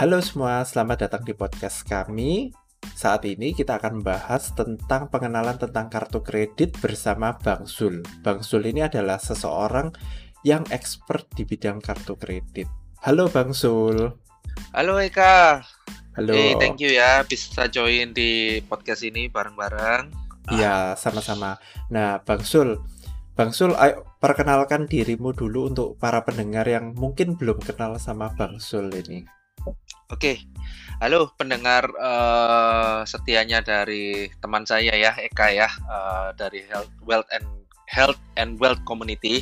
[0.00, 2.56] Halo semua, selamat datang di podcast kami.
[2.96, 8.00] Saat ini kita akan membahas tentang pengenalan tentang kartu kredit bersama Bang Zul.
[8.24, 9.92] Bang Zul ini adalah seseorang
[10.40, 12.64] yang expert di bidang kartu kredit.
[13.04, 14.08] Halo Bang Zul.
[14.72, 15.68] Halo Eka.
[16.16, 16.32] Halo.
[16.32, 20.16] Hey, thank you ya bisa join di podcast ini bareng-bareng.
[20.48, 21.60] Iya, sama-sama.
[21.92, 22.80] Nah, Bang Zul,
[23.36, 28.56] Bang Sul, ayo perkenalkan dirimu dulu untuk para pendengar yang mungkin belum kenal sama Bang
[28.64, 29.39] Sul ini.
[30.10, 30.42] Oke,
[30.98, 37.46] halo pendengar uh, setianya dari teman saya ya Eka ya uh, dari Health, Wealth and
[37.86, 39.38] Health and Wealth Community.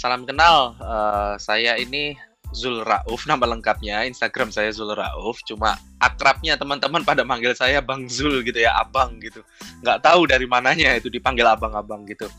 [0.00, 2.16] Salam kenal, uh, saya ini
[2.56, 4.08] Zul Rauf nama lengkapnya.
[4.08, 9.20] Instagram saya Zul Rauf cuma akrabnya teman-teman pada manggil saya Bang Zul gitu ya abang
[9.20, 9.44] gitu.
[9.84, 12.32] Nggak tahu dari mananya itu dipanggil abang-abang gitu.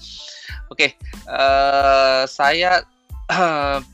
[0.74, 0.98] Oke
[1.30, 2.82] uh, saya
[3.30, 3.78] uh,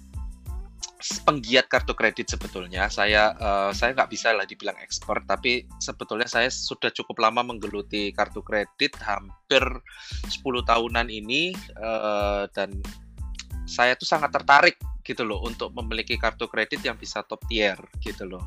[0.99, 6.51] penggiat kartu kredit sebetulnya saya uh, saya nggak bisa lah dibilang expert tapi sebetulnya saya
[6.51, 9.63] sudah cukup lama menggeluti kartu kredit hampir
[10.27, 12.75] 10 tahunan ini uh, dan
[13.63, 18.25] saya tuh sangat tertarik gitu loh untuk memiliki kartu kredit yang bisa top tier gitu
[18.25, 18.41] loh.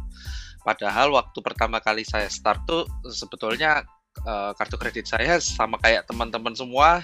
[0.63, 3.83] Padahal waktu pertama kali saya start tuh sebetulnya
[4.27, 7.03] uh, kartu kredit saya sama kayak teman-teman semua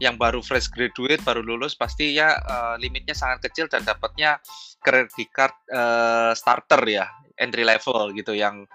[0.00, 4.40] yang baru fresh graduate, baru lulus pasti ya uh, limitnya sangat kecil dan dapatnya
[4.80, 7.06] kredit card uh, starter ya
[7.38, 8.66] entry level gitu yang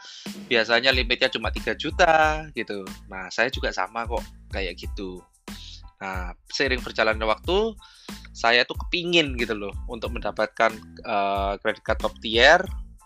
[0.48, 2.88] biasanya limitnya cuma 3 juta gitu.
[3.12, 4.24] Nah, saya juga sama kok
[4.56, 5.20] kayak gitu.
[6.00, 7.76] Nah, seiring berjalannya waktu,
[8.32, 10.72] saya tuh kepingin gitu loh untuk mendapatkan
[11.04, 12.60] uh, credit card top tier.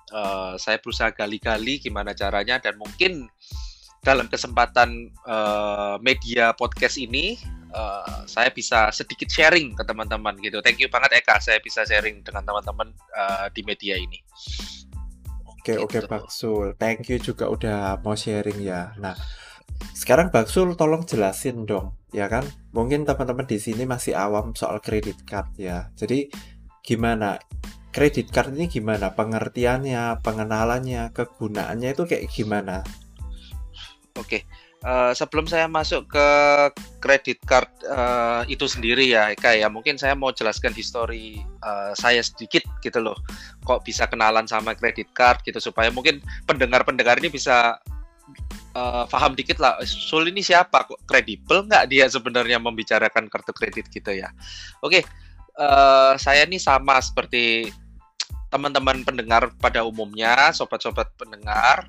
[0.08, 3.28] Uh, saya berusaha gali-gali gimana caranya dan mungkin
[4.08, 7.36] dalam kesempatan uh, media podcast ini
[7.74, 10.60] uh, saya bisa sedikit sharing ke teman-teman gitu.
[10.64, 14.20] Thank you banget Eka, saya bisa sharing dengan teman-teman uh, di media ini.
[15.48, 15.84] Oke gitu.
[15.84, 18.96] oke Pak Sul, thank you juga udah mau sharing ya.
[19.02, 19.16] Nah
[19.94, 22.46] sekarang Baksul tolong jelasin dong, ya kan?
[22.74, 25.90] Mungkin teman-teman di sini masih awam soal kredit card ya.
[25.98, 26.30] Jadi
[26.82, 27.38] gimana
[27.92, 32.86] kredit card ini gimana pengertiannya, pengenalannya, kegunaannya itu kayak gimana?
[34.18, 34.50] Oke,
[34.84, 36.28] uh, sebelum saya masuk ke
[37.02, 42.22] kredit card uh, itu sendiri ya, Eka ya, mungkin saya mau jelaskan histori uh, saya
[42.22, 43.18] sedikit gitu loh.
[43.64, 47.80] Kok bisa kenalan sama kredit card gitu supaya mungkin pendengar-pendengar ini bisa
[48.78, 50.86] uh, paham dikit lah Sul ini siapa?
[50.86, 54.30] Kok kredibel nggak dia sebenarnya membicarakan kartu kredit gitu ya?
[54.84, 55.04] Oke okay,
[55.58, 57.74] uh, eh, saya ini sama seperti
[58.48, 61.84] teman-teman pendengar pada umumnya sobat-sobat pendengar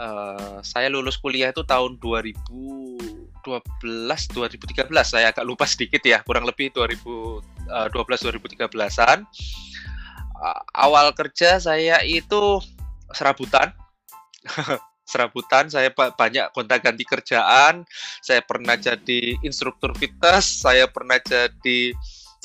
[0.00, 6.72] uh, saya lulus kuliah itu tahun 2012 2013 saya agak lupa sedikit ya kurang lebih
[6.72, 9.28] 2012 2013an
[10.40, 12.64] uh, awal kerja saya itu
[13.12, 13.76] serabutan.
[15.10, 17.82] Serabutan, saya banyak gonta-ganti kerjaan,
[18.22, 21.90] saya pernah jadi instruktur fitness, saya pernah jadi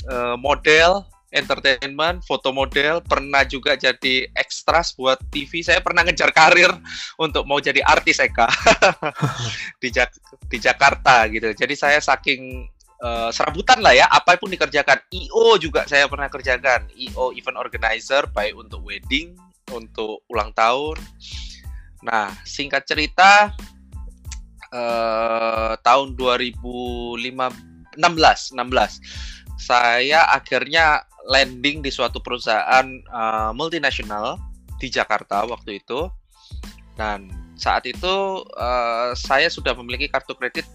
[0.10, 5.62] uh, model entertainment, foto model, pernah juga jadi ekstras buat TV.
[5.62, 6.72] Saya pernah ngejar karir
[7.20, 8.48] untuk mau jadi artis Eka
[9.84, 10.16] di, Jak
[10.48, 11.52] di Jakarta gitu.
[11.52, 12.72] Jadi saya saking
[13.04, 15.04] uh, serabutan lah ya, apa pun dikerjakan.
[15.12, 19.36] IO juga saya pernah kerjakan, IO event organizer baik untuk wedding,
[19.76, 20.96] untuk ulang tahun,
[22.06, 23.50] Nah, singkat cerita
[24.70, 27.18] eh, tahun 2016
[27.98, 28.56] 16
[29.56, 34.38] saya akhirnya landing di suatu perusahaan uh, multinasional
[34.78, 36.08] di Jakarta waktu itu.
[36.96, 37.28] Dan
[37.60, 40.68] saat itu uh, saya sudah memiliki kartu kredit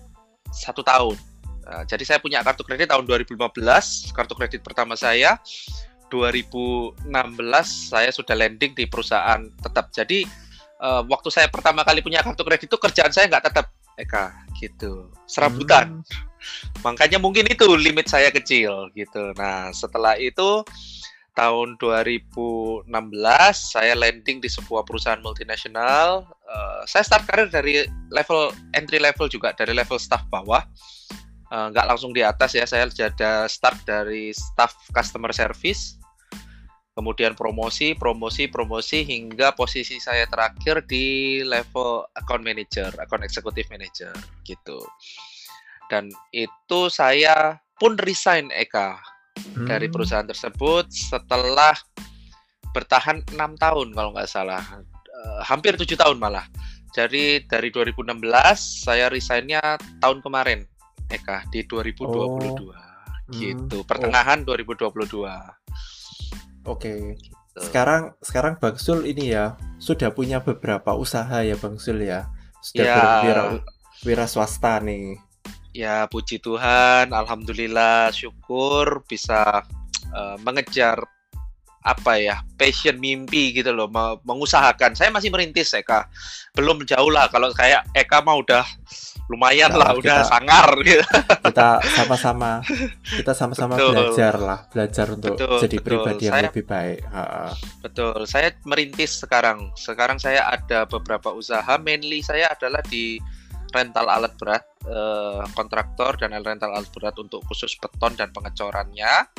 [0.53, 1.17] satu tahun.
[1.65, 3.37] Uh, jadi saya punya kartu kredit tahun 2015,
[4.13, 5.39] kartu kredit pertama saya.
[6.11, 7.07] 2016
[7.63, 9.95] saya sudah landing di perusahaan tetap.
[9.95, 10.27] Jadi
[10.83, 15.11] uh, waktu saya pertama kali punya kartu kredit itu kerjaan saya nggak tetap Eka gitu.
[15.25, 16.03] Serabutan.
[16.03, 16.29] Hmm.
[16.81, 19.37] makanya mungkin itu limit saya kecil gitu.
[19.37, 20.65] Nah setelah itu
[21.37, 22.89] tahun 2016
[23.57, 26.25] saya landing di sebuah perusahaan multinasional.
[26.49, 30.65] Uh, saya start karir dari level entry level juga dari level staff bawah.
[31.53, 36.00] Uh, nggak langsung di atas ya saya jadi start dari staff customer service
[37.01, 44.13] kemudian promosi, promosi, promosi hingga posisi saya terakhir di level account manager, account executive manager
[44.45, 44.85] gitu.
[45.89, 49.01] Dan itu saya pun resign Eka
[49.57, 49.65] hmm.
[49.65, 51.73] dari perusahaan tersebut setelah
[52.77, 56.45] bertahan enam tahun kalau nggak salah, uh, hampir tujuh tahun malah.
[56.93, 58.29] Jadi dari 2016
[58.61, 60.69] saya resignnya tahun kemarin
[61.09, 62.77] Eka di 2022 oh.
[63.33, 63.89] gitu, hmm.
[63.89, 64.53] pertengahan oh.
[64.53, 65.60] 2022.
[66.65, 67.17] Oke.
[67.61, 72.31] sekarang sekarang Bang Sul ini ya sudah punya beberapa usaha ya Bang Sul ya.
[72.63, 72.97] Sudah Ya.
[72.97, 73.43] berwira
[74.01, 75.19] wira swasta nih.
[75.71, 79.63] Ya, puji Tuhan, alhamdulillah, syukur bisa
[80.11, 80.99] eh, mengejar
[81.81, 86.13] apa ya passion mimpi gitu loh me- mengusahakan saya masih merintis Eka
[86.53, 88.61] belum jauh lah kalau kayak Eka mah udah
[89.31, 91.05] lumayan Ya, lah udah kita- sangar gitu
[91.47, 92.51] Kita sama-sama
[93.07, 93.91] kita sama-sama Betul.
[93.95, 95.87] belajar lah, belajar untuk Betul, jadi betul.
[95.87, 96.99] pribadi yang Saya- lebih baik.
[97.07, 97.49] Ha, ha.
[97.81, 99.71] Betul, saya merintis sekarang.
[99.79, 103.23] Sekarang saya ada beberapa usaha, mainly saya adalah di
[103.71, 109.31] rental alat berat, eh, kontraktor dan rental alat berat untuk khusus beton dan pengecorannya.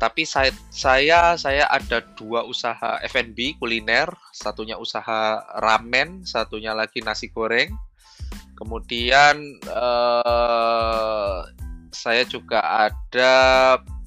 [0.00, 7.30] Tapi saya saya saya ada dua usaha F&B kuliner, satunya usaha ramen, satunya lagi nasi
[7.30, 7.70] goreng.
[8.56, 11.40] Kemudian eh,
[11.92, 13.32] saya juga ada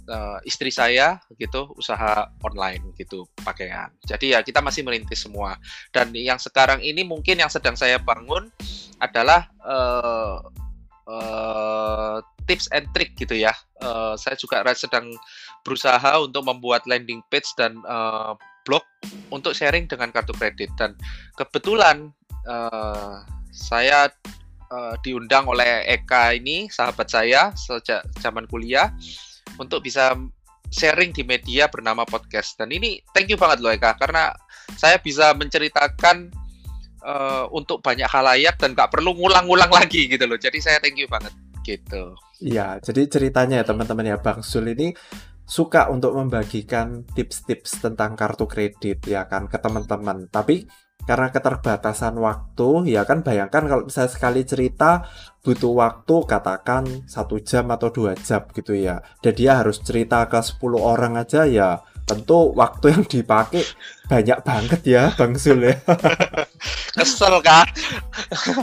[0.06, 3.90] eh, istri saya gitu usaha online gitu pakaian.
[4.06, 5.58] Jadi ya kita masih merintis semua.
[5.94, 8.50] Dan yang sekarang ini mungkin yang sedang saya bangun
[9.02, 10.38] adalah eh,
[11.10, 13.54] eh, tips and trick gitu ya.
[13.82, 15.10] Eh, saya juga sedang
[15.66, 18.34] berusaha untuk membuat landing page dan eh,
[18.66, 18.86] blog
[19.30, 20.70] untuk sharing dengan kartu kredit.
[20.78, 20.98] Dan
[21.38, 22.14] kebetulan
[22.46, 23.16] eh,
[23.56, 24.12] saya
[24.68, 28.92] eh, diundang oleh Eka ini sahabat saya sejak zaman kuliah
[29.56, 30.12] untuk bisa
[30.68, 32.60] sharing di media bernama podcast.
[32.60, 34.36] Dan ini thank you banget loh Eka karena
[34.76, 36.28] saya bisa menceritakan
[37.00, 40.36] eh, untuk banyak halayak dan nggak perlu ngulang-ngulang lagi gitu loh.
[40.36, 41.32] Jadi saya thank you banget
[41.64, 42.14] gitu.
[42.44, 44.92] Iya, jadi ceritanya ya teman-teman ya Bang Sul ini
[45.46, 50.28] suka untuk membagikan tips-tips tentang kartu kredit ya kan ke teman-teman.
[50.28, 50.68] Tapi
[51.06, 55.06] karena keterbatasan waktu ya kan bayangkan kalau misalnya sekali cerita
[55.46, 59.06] butuh waktu katakan satu jam atau dua jam gitu ya.
[59.22, 63.66] Dan dia harus cerita ke 10 orang aja ya tentu waktu yang dipakai
[64.06, 65.76] banyak banget ya Bang Sul ya.
[66.96, 67.68] kesel kan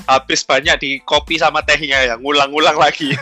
[0.09, 3.13] habis banyak di kopi sama tehnya ya ngulang-ngulang lagi.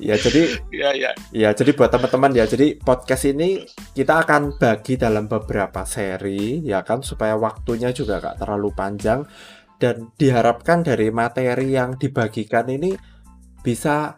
[0.00, 1.10] Ya jadi ya ya.
[1.30, 6.80] Ya, jadi buat teman-teman ya, jadi podcast ini kita akan bagi dalam beberapa seri, ya
[6.82, 9.28] kan, supaya waktunya juga gak terlalu panjang.
[9.76, 12.96] Dan diharapkan dari materi yang dibagikan ini
[13.60, 14.16] bisa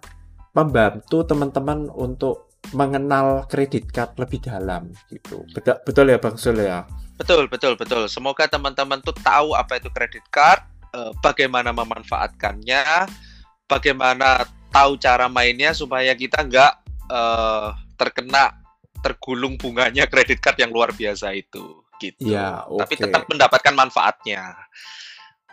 [0.55, 5.43] membantu teman-teman untuk mengenal kredit card lebih dalam gitu.
[5.51, 6.87] Betul, betul ya Bang Sul ya?
[7.19, 8.07] Betul, betul, betul.
[8.07, 10.63] Semoga teman-teman tuh tahu apa itu credit card,
[10.95, 13.11] eh, bagaimana memanfaatkannya,
[13.67, 16.73] bagaimana tahu cara mainnya supaya kita nggak
[17.13, 17.69] eh,
[17.99, 18.57] terkena
[19.03, 22.33] tergulung bunganya kredit card yang luar biasa itu, gitu.
[22.33, 23.03] Ya, Tapi oke.
[23.03, 24.55] tetap mendapatkan manfaatnya.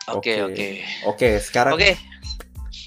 [0.09, 0.53] Oke, Oke.
[0.53, 0.67] oke.
[1.05, 1.91] Oke, sekarang Oke,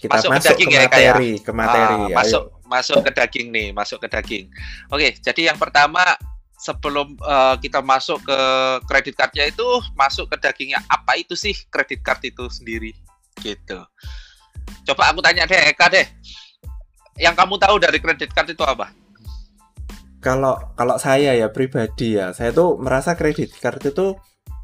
[0.02, 1.12] kita masuk masuk, ke daging ke ya, Kak, ya?
[1.14, 2.00] materi, ke materi.
[2.14, 2.38] Ah, Ayo.
[2.72, 4.48] Masuk ke daging nih, masuk ke daging.
[4.88, 6.00] Oke, jadi yang pertama
[6.56, 8.38] sebelum eh, kita masuk ke
[8.86, 9.66] kredit cardnya itu
[9.98, 12.96] masuk ke dagingnya apa itu sih kredit card itu sendiri
[13.42, 13.82] gitu.
[14.86, 16.06] Coba aku tanya deh Eka deh.
[17.19, 18.94] Yang kamu tahu dari kredit card itu apa?
[20.22, 24.14] Kalau kalau saya ya pribadi ya, saya tuh merasa kredit card itu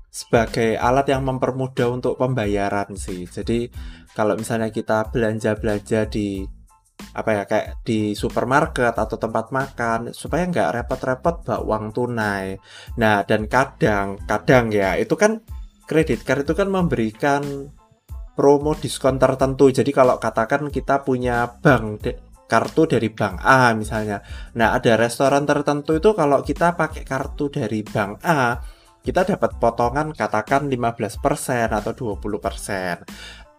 [0.08, 3.26] sebagai alat yang mempermudah untuk pembayaran sih.
[3.26, 3.68] Jadi
[4.14, 6.46] kalau misalnya kita belanja-belanja di
[7.14, 12.58] apa ya kayak di supermarket atau tempat makan supaya nggak repot-repot bawa uang tunai.
[13.00, 15.42] Nah dan kadang kadang ya itu kan
[15.88, 17.72] kredit card itu kan memberikan
[18.38, 19.72] promo diskon tertentu.
[19.74, 24.24] Jadi kalau katakan kita punya bank de- kartu dari bank A misalnya,
[24.56, 28.56] Nah, ada restoran tertentu itu kalau kita pakai kartu dari bank A,
[29.04, 33.04] kita dapat potongan katakan 15% atau 20%.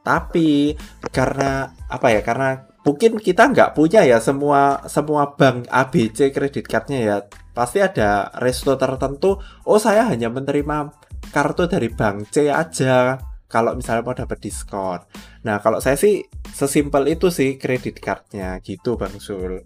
[0.01, 0.74] Tapi
[1.13, 2.22] karena apa ya?
[2.25, 7.17] Karena mungkin kita nggak punya ya semua semua bank ABC kredit cardnya ya.
[7.51, 9.36] Pasti ada resto tertentu,
[9.67, 10.95] oh saya hanya menerima
[11.33, 13.19] kartu dari bank C aja
[13.50, 15.01] kalau misalnya mau dapat diskon.
[15.43, 16.21] Nah, kalau saya sih
[16.53, 19.65] sesimpel itu sih kredit cardnya gitu Bang Sul.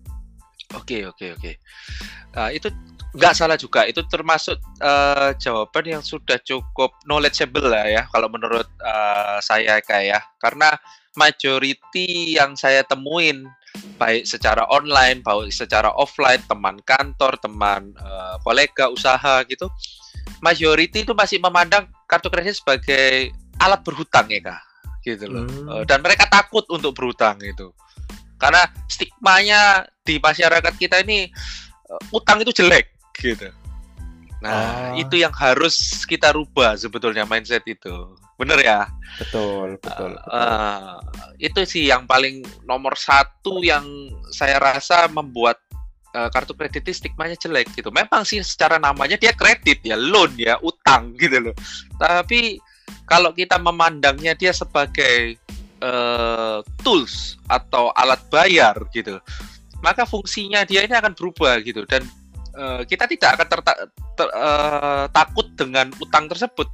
[0.74, 1.52] Oke, oke, oke.
[2.34, 2.72] Nah, itu
[3.14, 3.86] nggak salah juga.
[3.86, 10.40] Itu termasuk eh, jawaban yang sudah cukup knowledgeable lah ya, kalau menurut eh, saya kayak
[10.42, 10.74] karena
[11.18, 13.46] majority yang saya temuin
[13.98, 19.70] baik secara online, baik secara offline, teman kantor, teman eh, kolega usaha gitu,
[20.42, 24.62] majority itu masih memandang kartu kredit sebagai alat berhutang ya kak,
[25.06, 25.46] gitu loh.
[25.46, 25.82] Hmm.
[25.82, 27.74] Eh, dan mereka takut untuk berhutang gitu
[28.44, 31.32] karena stigmanya di masyarakat kita ini
[31.88, 33.48] eh, utang itu jelek gitu.
[34.44, 35.00] Nah, Ah.
[35.00, 38.12] itu yang harus kita rubah sebetulnya mindset itu.
[38.38, 38.90] Bener ya?
[39.22, 40.18] Betul, betul.
[40.18, 40.34] betul.
[40.34, 40.96] Eh,
[41.50, 43.86] itu sih yang paling nomor satu yang
[44.34, 45.62] saya rasa membuat
[46.18, 47.90] uh, kartu kredit itu stigmanya jelek gitu.
[47.94, 51.56] Memang sih secara namanya dia kredit ya, loan ya, utang gitu loh.
[51.98, 52.58] Tapi
[53.06, 55.38] kalau kita memandangnya dia sebagai
[55.84, 59.20] uh, tools atau alat bayar gitu,
[59.84, 62.02] maka fungsinya dia ini akan berubah gitu dan
[62.56, 63.60] uh, kita tidak akan ter,
[64.16, 66.70] ter, uh, takut dengan utang tersebut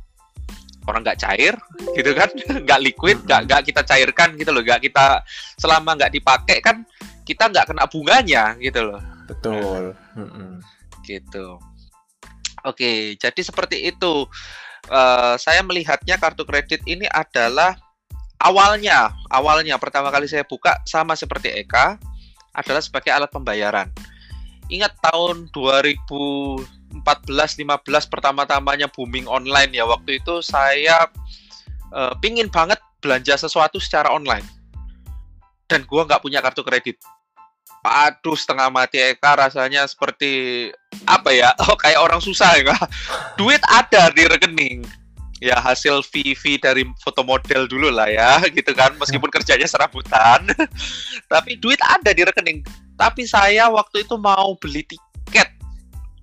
[0.90, 1.56] orang nggak cair
[1.94, 2.30] gitu kan?
[2.66, 5.22] Nggak liquid nggak nggak kita cairkan gitu loh nggak kita
[5.62, 6.82] selama nggak dipakai kan
[7.24, 9.02] kita nggak kena bunganya gitu loh.
[9.30, 9.94] Betul.
[10.18, 10.58] Nah,
[11.06, 11.62] gitu.
[12.66, 14.26] Oke jadi seperti itu.
[14.90, 17.78] Uh, saya melihatnya kartu kredit ini adalah
[18.42, 22.00] awalnya awalnya pertama kali saya buka sama seperti Eka
[22.56, 23.92] adalah sebagai alat pembayaran.
[24.70, 31.06] Ingat tahun 2014 15 pertama-tamanya booming online ya waktu itu saya
[31.94, 34.46] uh, pingin banget belanja sesuatu secara online
[35.70, 36.98] dan gua nggak punya kartu kredit.
[37.80, 40.68] Aduh setengah mati Eka rasanya seperti
[41.08, 41.56] apa ya?
[41.70, 42.76] Oh kayak orang susah ya.
[43.40, 44.84] Duit ada di rekening,
[45.40, 50.44] ya hasil VV dari foto model dulu lah ya gitu kan meskipun kerjanya serabutan
[51.32, 52.60] tapi duit ada di rekening
[53.00, 55.09] tapi saya waktu itu mau beli tiket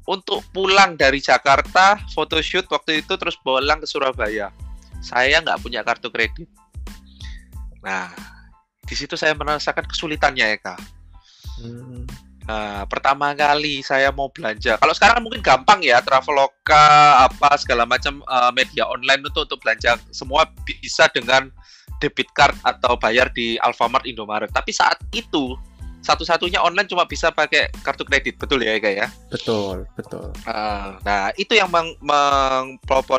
[0.07, 4.55] untuk pulang dari Jakarta photoshoot waktu itu terus pulang ke Surabaya.
[5.03, 6.49] Saya nggak punya kartu kredit.
[7.83, 8.11] Nah
[8.87, 10.81] di situ saya merasakan kesulitannya ya kak.
[11.59, 12.07] Hmm.
[12.47, 14.79] Nah, pertama kali saya mau belanja.
[14.79, 19.99] Kalau sekarang mungkin gampang ya, Traveloka, apa segala macam uh, media online itu untuk belanja.
[20.15, 21.51] Semua bisa dengan
[21.99, 24.55] debit card atau bayar di Alfamart, Indomaret.
[24.55, 25.59] Tapi saat itu
[26.07, 29.11] satu-satunya online cuma bisa pakai kartu kredit, betul ya, Eka ya?
[29.27, 30.31] Betul, betul.
[30.47, 31.99] Uh, nah, itu yang meng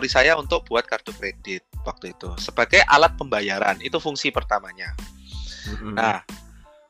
[0.07, 3.75] saya untuk buat kartu kredit waktu itu sebagai alat pembayaran.
[3.83, 4.95] Itu fungsi pertamanya.
[5.67, 5.93] Mm -hmm.
[5.99, 6.23] Nah,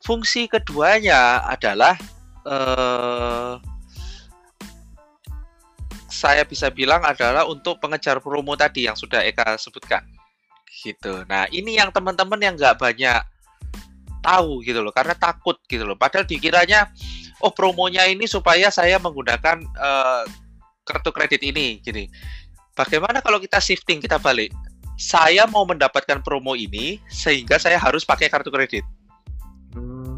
[0.06, 1.98] fungsi keduanya adalah
[2.46, 3.58] uh,
[6.08, 10.02] saya bisa bilang adalah untuk pengejar promo tadi yang sudah Eka sebutkan
[10.82, 11.26] gitu.
[11.30, 13.22] Nah ini yang teman-teman yang nggak banyak
[14.22, 15.98] tahu gitu loh karena takut gitu loh.
[16.00, 16.92] Padahal dikiranya
[17.42, 20.24] oh promonya ini supaya saya menggunakan uh,
[20.88, 22.08] kartu kredit ini gini.
[22.78, 24.54] Bagaimana kalau kita shifting kita balik?
[24.98, 28.86] Saya mau mendapatkan promo ini sehingga saya harus pakai kartu kredit.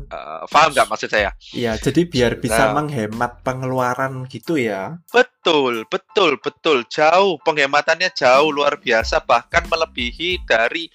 [0.09, 1.29] Uh, paham nggak maksud saya?
[1.53, 4.97] Iya, jadi biar bisa nah, menghemat pengeluaran gitu ya.
[5.13, 6.81] Betul, betul, betul.
[6.89, 10.89] Jauh penghematannya jauh luar biasa, bahkan melebihi dari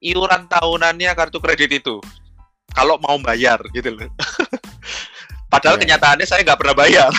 [0.00, 2.00] iuran tahunannya kartu kredit itu.
[2.76, 4.12] Kalau mau bayar gitu loh.
[5.52, 5.82] Padahal yeah.
[5.88, 7.10] kenyataannya saya nggak pernah bayar.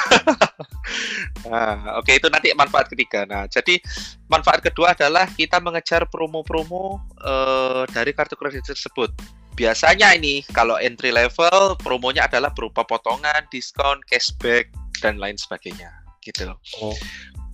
[1.50, 3.26] nah, oke okay, itu nanti manfaat ketiga.
[3.26, 3.82] Nah, jadi
[4.30, 9.10] manfaat kedua adalah kita mengejar promo-promo uh, dari kartu kredit tersebut
[9.58, 14.70] biasanya ini kalau entry level promonya adalah berupa potongan, diskon, cashback
[15.02, 15.90] dan lain sebagainya
[16.22, 16.62] gitu loh.
[16.78, 16.94] Oh.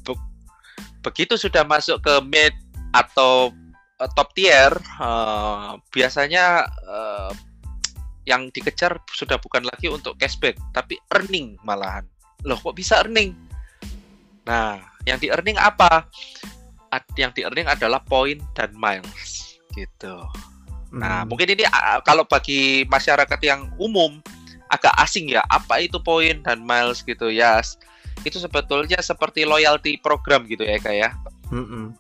[0.04, 0.14] Be
[1.00, 2.52] begitu sudah masuk ke mid
[2.92, 3.56] atau
[4.04, 7.32] uh, top tier uh, biasanya uh,
[8.24, 12.08] yang dikejar sudah bukan lagi untuk cashback tapi earning malahan.
[12.48, 13.36] Loh kok bisa earning?
[14.48, 16.08] Nah, yang di earning apa?
[17.16, 20.24] Yang di earning adalah poin dan miles gitu.
[20.94, 21.28] Nah, hmm.
[21.32, 21.66] mungkin ini
[22.06, 24.22] kalau bagi masyarakat yang umum
[24.70, 27.60] agak asing ya, apa itu poin dan miles gitu ya.
[28.24, 31.10] Itu sebetulnya seperti loyalty program gitu ya, kayak ya.
[31.50, 31.98] Hmm.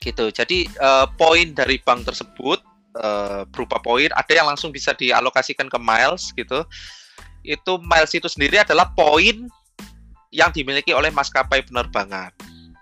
[0.00, 0.32] Gitu.
[0.32, 2.60] Jadi uh, poin dari bank tersebut
[2.98, 6.66] uh, berupa poin, ada yang langsung bisa dialokasikan ke miles gitu.
[7.46, 9.46] Itu miles itu sendiri adalah poin
[10.30, 12.30] yang dimiliki oleh maskapai penerbangan.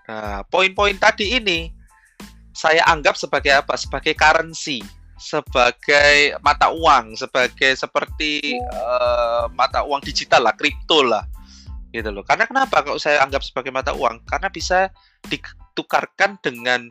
[0.09, 1.69] Nah, poin-poin tadi ini
[2.53, 3.77] saya anggap sebagai apa?
[3.77, 4.81] Sebagai currency
[5.19, 11.27] sebagai mata uang, sebagai seperti uh, mata uang digital lah, kripto lah,
[11.91, 12.23] gitu loh.
[12.23, 14.23] Karena kenapa kalau saya anggap sebagai mata uang?
[14.23, 14.87] Karena bisa
[15.27, 16.87] ditukarkan dengan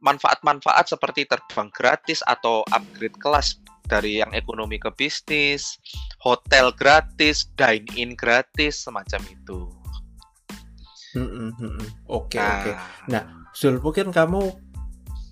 [0.00, 5.76] manfaat-manfaat seperti terbang gratis atau upgrade kelas dari yang ekonomi ke bisnis,
[6.22, 9.66] hotel gratis, dine in gratis, semacam itu.
[12.06, 12.72] Oke nah, oke.
[13.10, 14.70] Nah, Zul mungkin kamu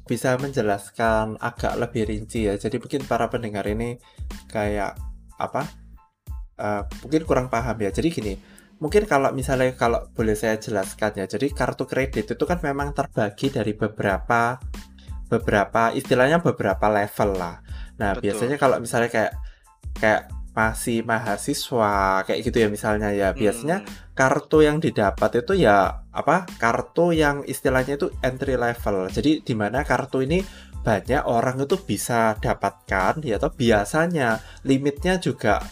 [0.09, 2.59] bisa menjelaskan agak lebih rinci ya.
[2.59, 4.01] Jadi mungkin para pendengar ini
[4.51, 4.99] kayak
[5.39, 5.69] apa?
[6.59, 7.95] Uh, mungkin kurang paham ya.
[7.95, 8.35] Jadi gini,
[8.78, 11.26] mungkin kalau misalnya kalau boleh saya jelaskan ya.
[11.26, 14.58] Jadi kartu kredit itu kan memang terbagi dari beberapa
[15.28, 17.61] beberapa istilahnya beberapa level lah.
[18.00, 18.23] Nah, Betul.
[18.32, 19.32] biasanya kalau misalnya kayak
[19.99, 20.23] kayak
[20.58, 24.18] masih mahasiswa kayak gitu ya misalnya ya biasanya hmm.
[24.18, 29.87] kartu yang didapat itu ya apa kartu yang istilahnya itu entry level jadi di mana
[29.87, 30.42] kartu ini
[30.82, 35.62] banyak orang itu bisa dapatkan ya atau biasanya limitnya juga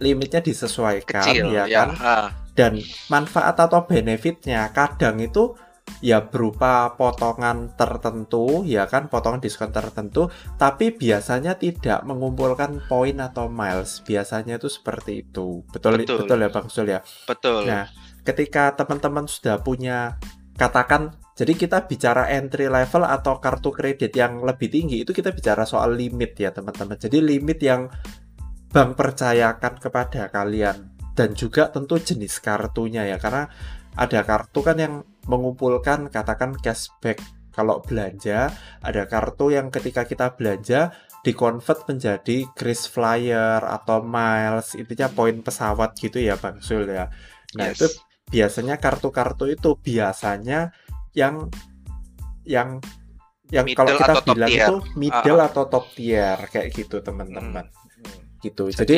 [0.00, 1.84] limitnya disesuaikan Kecil ya ya.
[1.84, 2.28] kan ah.
[2.52, 5.56] Dan manfaat atau benefitnya kadang itu
[6.02, 13.50] ya berupa potongan tertentu ya kan potongan diskon tertentu tapi biasanya tidak mengumpulkan poin atau
[13.50, 14.02] miles.
[14.02, 15.66] Biasanya itu seperti itu.
[15.70, 16.26] Betul Betul.
[16.26, 17.00] betul, ya bang Sul ya?
[17.26, 17.66] Betul.
[17.66, 17.86] nah
[18.22, 20.16] ketika teman-teman sudah punya
[20.54, 25.64] katakan jadi kita bicara entry level atau kartu kredit yang lebih tinggi itu kita bicara
[25.64, 27.00] soal limit ya teman-teman.
[27.00, 27.88] Jadi limit yang
[28.72, 33.48] bank percayakan kepada kalian dan juga tentu jenis kartunya ya karena
[33.92, 34.94] ada kartu kan yang
[35.28, 37.20] mengumpulkan katakan cashback
[37.52, 38.48] kalau belanja
[38.80, 45.94] ada kartu yang ketika kita belanja dikonvert menjadi Kris Flyer atau miles intinya poin pesawat
[46.00, 47.12] gitu ya Bang Sul ya
[47.54, 47.76] nah Yes.
[47.78, 47.86] itu
[48.32, 50.72] biasanya kartu-kartu itu biasanya
[51.12, 51.52] yang
[52.42, 52.80] yang
[53.52, 54.64] yang kalau Middle kita atau top bilang tier.
[54.64, 55.48] itu middle Ah.
[55.52, 58.40] atau top tier kayak gitu teman-teman Hmm.
[58.40, 58.96] gitu Jadi, jadi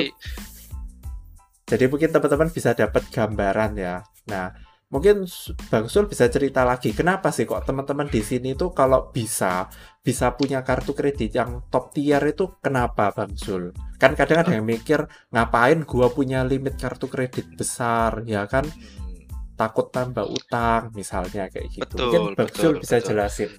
[1.64, 4.04] jadi mungkin teman-teman bisa dapat gambaran ya.
[4.28, 4.52] Nah,
[4.92, 5.25] mungkin
[5.73, 9.66] Bang Sul bisa cerita lagi kenapa sih kok teman-teman di sini tuh kalau bisa
[10.04, 13.73] bisa punya kartu kredit yang top tier itu kenapa Bang Sul?
[13.97, 19.56] Kan kadang ada yang mikir ngapain gua punya limit kartu kredit besar ya kan hmm,
[19.56, 21.83] takut tambah utang misalnya kayak gitu.
[21.88, 23.09] Betul, mungkin Bang betul, Sul bisa betul.
[23.09, 23.50] jelasin.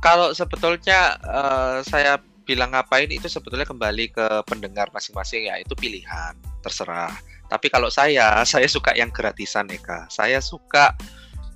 [0.00, 6.36] kalau sebetulnya eh, saya bilang ngapain itu sebetulnya kembali ke pendengar masing-masing ya itu pilihan
[6.60, 7.12] terserah.
[7.48, 10.06] Tapi kalau saya, saya suka yang gratisan Eka.
[10.12, 10.92] Saya suka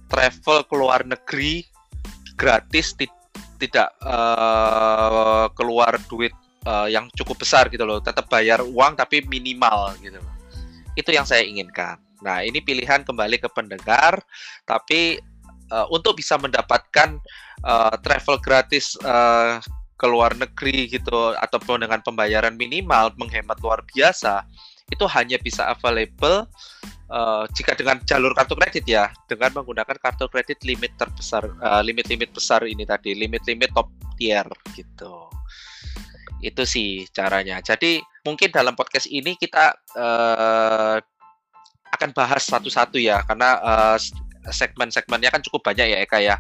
[0.09, 1.69] travel ke luar negeri
[2.35, 3.13] gratis ti-
[3.61, 6.33] tidak eh, keluar duit
[6.65, 8.01] eh, yang cukup besar gitu loh.
[8.01, 10.35] Tetap bayar uang tapi minimal gitu loh.
[10.97, 12.01] Itu yang saya inginkan.
[12.19, 14.19] Nah, ini pilihan kembali ke pendengar
[14.65, 15.21] tapi
[15.69, 17.21] eh, untuk bisa mendapatkan
[17.63, 19.61] eh, travel gratis eh,
[19.99, 24.47] ke luar negeri gitu ataupun dengan pembayaran minimal menghemat luar biasa
[24.89, 26.49] itu hanya bisa available
[27.11, 32.33] eh, jika dengan jalur kartu kredit ya dengan menggunakan kartu kredit limit terbesar eh, limit-limit
[32.33, 35.29] besar ini tadi limit-limit top tier gitu.
[36.39, 37.59] Itu sih caranya.
[37.59, 40.99] Jadi mungkin dalam podcast ini kita eh,
[41.89, 43.99] akan bahas satu-satu ya karena eh,
[44.51, 46.37] segmen-segmennya kan cukup banyak ya Eka ya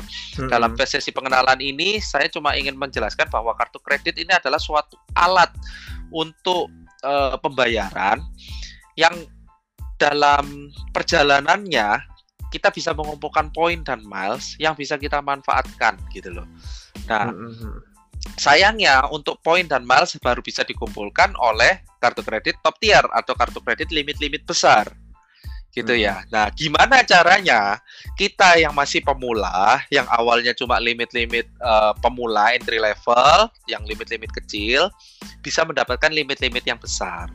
[0.48, 0.88] dalam Mm-mm.
[0.88, 5.52] sesi pengenalan ini saya cuma ingin menjelaskan bahwa kartu kredit ini adalah suatu alat
[6.12, 6.72] untuk
[7.04, 8.20] eh, pembayaran
[8.98, 9.14] yang
[9.98, 12.02] dalam perjalanannya
[12.48, 16.48] kita bisa mengumpulkan poin dan miles yang bisa kita manfaatkan gitu loh.
[17.06, 17.84] Nah, Mm-mm.
[18.40, 23.60] sayangnya untuk poin dan miles baru bisa dikumpulkan oleh kartu kredit top tier atau kartu
[23.60, 24.88] kredit limit-limit besar.
[25.78, 26.02] Gitu Hmm.
[26.02, 26.14] ya.
[26.26, 27.78] Nah, gimana caranya
[28.18, 34.90] kita yang masih pemula, yang awalnya cuma limit-limit eh, pemula entry level, yang limit-limit kecil,
[35.38, 37.30] bisa mendapatkan limit-limit yang besar.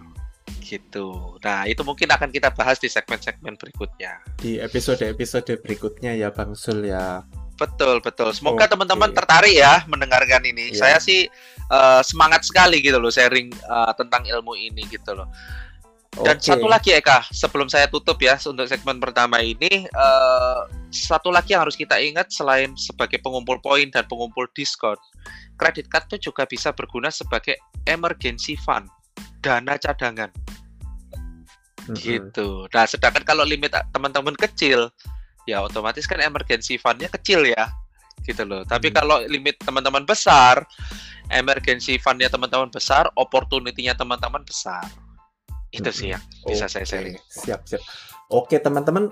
[0.59, 1.39] Gitu.
[1.43, 4.19] Nah, itu mungkin akan kita bahas di segmen-segmen berikutnya.
[4.39, 7.23] di episode-episode berikutnya ya Bang Sul ya.
[7.55, 8.33] Betul, betul.
[8.33, 8.71] Semoga Oke.
[8.75, 10.73] teman-teman tertarik ya mendengarkan ini.
[10.73, 10.79] Iya.
[10.83, 11.29] Saya sih
[11.69, 15.29] eh, semangat sekali gitu loh sharing eh, tentang ilmu ini gitu loh.
[16.13, 16.45] Dan Oke.
[16.45, 20.59] satu lagi Eka, sebelum saya tutup ya untuk segmen pertama ini, eh,
[20.93, 24.93] satu lagi yang harus kita ingat selain sebagai pengumpul poin dan pengumpul diskon,
[25.57, 27.57] kredit card itu juga bisa berguna sebagai
[27.89, 28.85] emergency fund,
[29.41, 30.29] dana cadangan
[31.89, 31.97] Mm-mm.
[31.97, 32.69] gitu.
[32.69, 34.93] Nah, sedangkan kalau limit teman-teman kecil,
[35.49, 37.73] ya otomatis kan emergency fund-nya kecil ya,
[38.21, 38.61] gitu loh.
[38.63, 38.95] Tapi Hmm.
[39.01, 40.61] kalau limit teman-teman besar,
[41.33, 44.85] emergency fund-nya teman-teman besar, opportunity-nya teman-teman besar.
[45.73, 47.17] Itu sih yang bisa saya Oke, sharing.
[47.25, 47.81] Siap, siap.
[48.29, 49.09] Oke, teman-teman,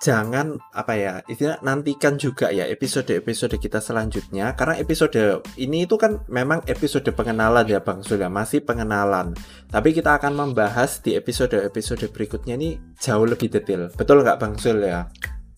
[0.00, 6.26] jangan apa ya, istilah nantikan juga ya episode-episode kita selanjutnya karena episode ini itu kan
[6.26, 9.36] memang episode pengenalan ya Bang Sul ya, masih pengenalan.
[9.68, 13.92] Tapi kita akan membahas di episode-episode berikutnya ini jauh lebih detail.
[13.92, 15.06] Betul nggak Bang Sul ya?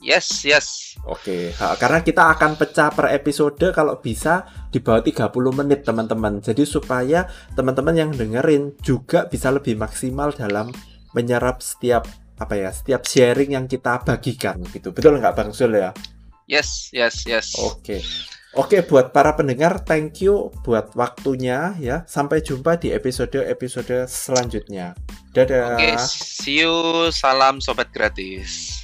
[0.04, 1.00] Yes, yes.
[1.08, 5.32] Oke, ha, karena kita akan pecah per episode kalau bisa di bawah 30
[5.64, 6.44] menit teman-teman.
[6.44, 7.24] Jadi supaya
[7.56, 10.68] teman-teman yang dengerin juga bisa lebih maksimal dalam
[11.16, 12.04] menyerap setiap
[12.36, 14.92] apa ya, setiap sharing yang kita bagikan gitu.
[14.92, 15.96] Betul nggak Bang Sul ya?
[16.44, 17.56] Yes, yes, yes.
[17.56, 18.04] Oke.
[18.54, 22.04] Oke, buat para pendengar, thank you buat waktunya ya.
[22.04, 24.92] Sampai jumpa di episode-episode selanjutnya.
[25.32, 25.80] Dadah.
[25.80, 27.08] Oke, see you.
[27.10, 28.83] Salam sobat gratis.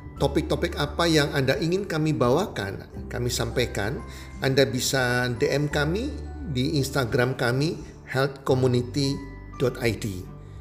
[0.21, 3.97] topik-topik apa yang Anda ingin kami bawakan, kami sampaikan,
[4.45, 6.13] Anda bisa DM kami
[6.53, 10.05] di Instagram kami healthcommunity.id.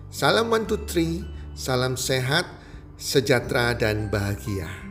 [0.08, 2.48] Salam one two three, salam sehat,
[2.96, 4.89] sejahtera dan bahagia.